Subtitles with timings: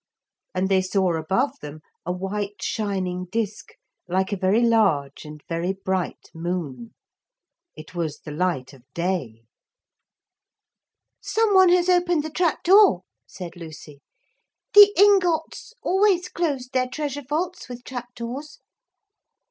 [0.55, 3.73] And they saw above them a white shining disk
[4.07, 6.95] like a very large and very bright moon.
[7.75, 9.43] It was the light of day.
[11.19, 14.01] 'Some one has opened the trap door,' said Lucy.
[14.73, 18.57] 'The Ingots always closed their treasure vaults with trap doors.'